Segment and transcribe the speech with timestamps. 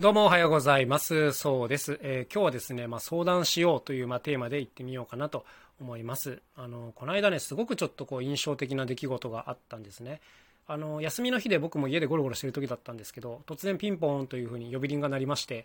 [0.00, 1.32] どうもおはようございます。
[1.32, 2.00] そうです。
[2.02, 5.46] えー、今日はですね、まあ、相談しようという、まあ、テーマで行ってみようかなと
[5.80, 6.42] 思います。
[6.56, 10.20] あの、この間ね、すごくちょっとこう印象的な出来事があったんですね。
[10.66, 15.64] あの、休みの日で僕も家でゴロゴロしてる時だったんですけど、突然ピンポーンというふうに呼び鈴が鳴りまして、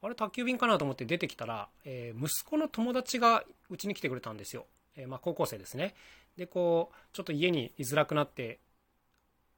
[0.00, 4.64] あれ宅急便かなと思って出てきたら、えー、息子の友達がうちに来てくれたんですよ。
[4.96, 5.94] えー、まあ、高校生ですね。
[6.38, 8.58] で、こう、ちょっと家に居づらくなって、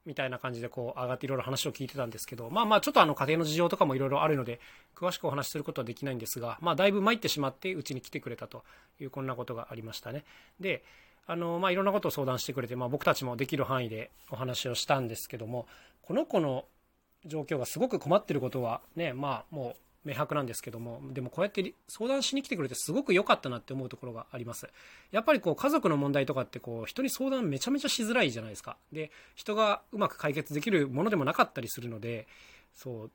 [0.09, 4.59] みたいな感じでこう上がっていろいろ話を聞いてたんですけど、まあまあちょっとあの家庭の事情とかもいろいろあるので、
[4.95, 8.63] 詳しくお話しすることはできないんですが、まあだいぶ参ってしまってうちに来てくれたと
[8.99, 10.25] いうこんなことがありましたね。
[10.59, 10.83] で、
[11.27, 15.67] あの、まあいろんなことを相談してくれて、まあ僕たちもできる範囲でお話をしたんですけども、
[16.01, 16.65] この子の
[17.25, 24.67] 状況がすごく困ってることはね、まあもう明白なんですけども、でもこうやって相談しに来てくれてすごく良かったなって思うところがあります。
[25.11, 28.77] やっぱりこう家族の問題とかってこう人に相談めちゃめちゃしづらいじゃないですか。
[28.91, 32.27] で、人がうまく解決できるものでもなかったりするので、
[32.73, 33.11] そう、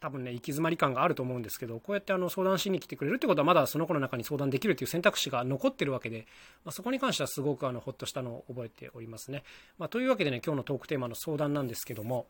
[0.00, 6.26] 多分ね、行き詰まり感があると思うんですけど、こうやってあの相談しに来てくれるってことはまだその子の中に相談できるという選択肢が残ってるわけで、
[6.64, 9.42] まあ、そこに関してはすごくあのほっとしたのを覚えておりますね。
[9.76, 12.26] まあ、というわけでね、今日のトークテーマの相談なんですけども、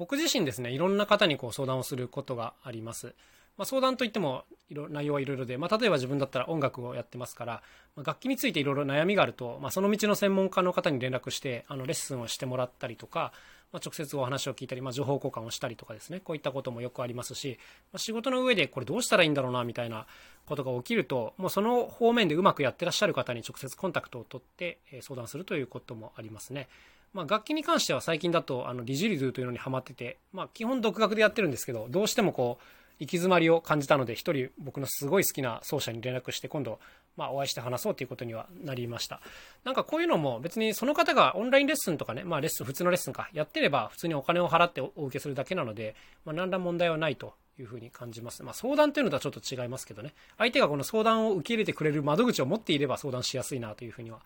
[0.00, 3.14] 僕自身ですね、いろんな方にこう相談をすることがあります。
[3.58, 7.62] まあ、相談といっても内容はいろいろで、まあ、例えば自分だったら音楽をやってますから、
[7.94, 13.34] まあ、楽器についていろいろ悩みがあると、まあ、その道の専門家の方に連絡してあのレッスンをしてもらったりとか、
[13.72, 17.58] まあ、直接お話を聞いたり、まあ、情報交換をしたりとかですねこういったこともよくありますし、
[17.92, 20.06] まあ、仕事の上でこれどうしたらいいんだろうなみたいな
[20.46, 26.70] ことが起きるともうその方面でうまくやってらっしゃる方に直接コンタクトを取って相談するということもありますね。
[27.12, 32.64] まあ、楽器に関しては最近だとあのディジリドゥというのにハマってて、まあ、基本独学でやってるんですけどどうしてもこう
[33.00, 36.78] 行き詰まりを感じたので、一人僕のすごい好きな奏者に連絡して、今度、
[37.16, 39.22] まあ、お会いして話そうということにはなりました。
[39.64, 48.42] なんかこういうのも別にその方がオンラインレッスンとかね、まあレッスン、普通のレッスンか、やってれば普通にお金を払ってお受けするだけなので、まあ何ら問題はないというふうに感じます。
[48.42, 54.20] まあ相談というのとはちょっと違いますけどね、相手がこの相談を受け入れてくれる窓口を持っていれば相談しやすいなというふうには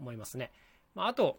[0.00, 0.50] 思いますね。
[0.94, 1.38] まああと、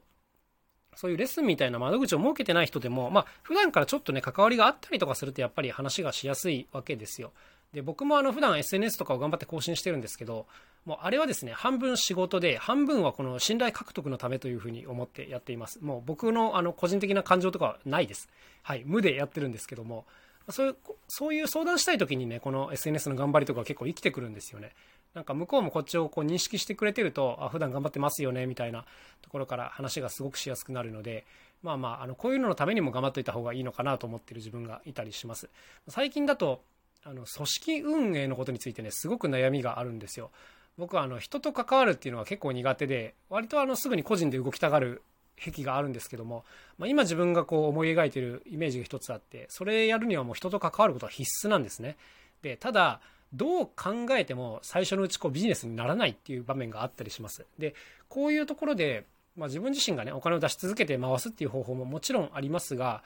[0.95, 7.31] そういうレッスンみたいな窓口を設けてない人でも、まあ、普段からちょっとね、関わりがあったりとかすると、やっぱり話がしやすいわけですよ。
[7.73, 10.47] で、僕もあの、普段 SNS とかを頑張って更新してるんですけど、
[10.85, 15.83] もうあれはですね、半分仕事で、半分はこの信頼獲得のためというふうに思ってやっています。
[15.83, 18.29] もう僕のあの、個人的な感情とかはないです。
[18.63, 20.05] はい、無でやってるんですけども、
[20.49, 20.75] そういう、
[21.07, 24.71] そういう相談したい時にね、この SNS の頑張りとか結構生きてくるんですよね。
[25.13, 28.85] なんか向こうもこっちをこう認識してくれてると、あ、普段頑張ってますよね、みたいな
[29.21, 31.25] ところから話がすごくしやすくなるので、
[31.63, 35.49] まあまあ、あの、こういうののためにも頑張っておいた方がいいのかなと思ってる自分がいたりします。
[35.87, 36.61] 最近だと、
[37.07, 40.31] あの組織運営のことについてねすごく悩みがあるんですよ
[40.77, 45.03] 僕はあの人と関わるっていうのは結構苦手で割とあのすぐに個人で動きたがる
[45.37, 46.45] 癖があるんですけども、
[46.77, 51.97] まあ、今自分がこう思い描いているイメージが一つあってそれやるにはもう人と関わることは必須なんですね。
[52.41, 53.01] でただ
[53.33, 57.45] どう考えても最初のうちこうビジネスにならないっていう場面があったりします。
[57.57, 57.75] で
[58.07, 63.03] こういうところで、まあ、自分自身がねお金を出し続けて回すっていう方法ももちろんありますが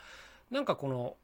[0.51, 1.15] なんかこの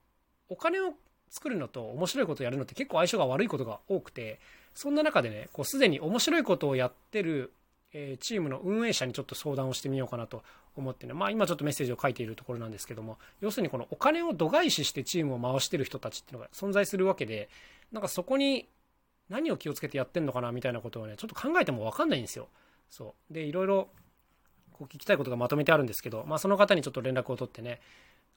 [0.50, 0.94] お金を
[1.30, 4.40] 作るのと面白いことをやるのって結構相性が悪いことが多くて、
[4.74, 7.52] そんな中でね、こうすでに面白いことをやってる、
[8.20, 10.44] チームの運営者にちょっと相談をしてみようかなと
[10.76, 17.50] 思ってね、まあ今ちょっとメッセージを書いているところなんですけども、要するにこのお金を度外視してチームを回してる人たちっていうのが存在するわけで、
[17.92, 18.68] なんかそこに
[19.30, 22.48] 何を気をつけてやってんのかなみたいなことをね、ちょっと考えてもわかんないんですよ。
[22.90, 23.34] そう。
[23.34, 23.90] で、いろいろ
[24.72, 27.80] こう聞きたいことがまとめてあるんですけど、まあその方にちょっと連絡を取ってね、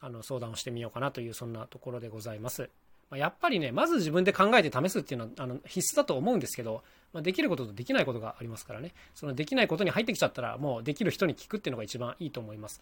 [0.00, 2.71] あの相談をしてみようかなというそんなところでございます。
[3.11, 6.83] まやっぱりね、まず自分で考えて試すっていうのはあの必須だと思うんですけど、
[7.13, 12.81] まあ、できることとできないことがありますからね、そのできないことに入ってきちゃったら、もうできる人に聞くっていうのが一番いいと思います。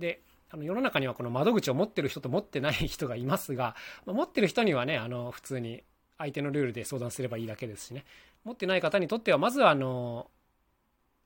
[0.00, 5.82] で、あの世の中にはこの窓口を持ってる人と持ってない人がいますが、まあ、持ってる人にはね、あの普通に
[6.16, 8.04] 相手のルールで相談すればいいだけですしね、
[8.44, 10.30] 持ってない方にとっては、まずはあの、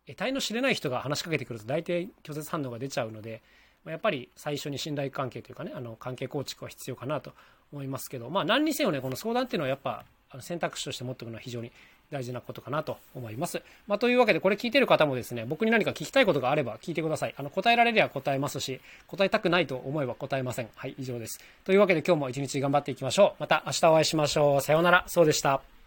[0.06, 3.42] 得体の知れない人が話しかけてくると大体拒絶反応が出ちゃうので、
[3.86, 7.32] やっぱり最初に信頼関係というかね、あの関係構築は必要かなと
[7.72, 10.04] 思いますけど、まあ何にせよね、この相談っていうのはやっぱ
[10.40, 11.72] 選択肢として持っておくのは非常に
[12.12, 13.62] 大事なことかなと思います。
[13.86, 17.34] まあ、というわけで、これ聞いてる方もですね、僕に何か聞きたいことがあれば聞いてください。
[17.36, 20.68] あの、答えられれば答えますし、答えたくないと思えば答えません。
[20.76, 21.40] はい、以上です。
[21.64, 23.40] というわけで今日も一日頑張っていきましょう。
[23.40, 24.60] また明日お会いしましょう。
[24.60, 25.04] さようなら。
[25.08, 25.81] そうでした。